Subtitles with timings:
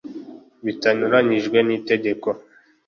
[0.65, 2.29] bitanyuranije n itegeko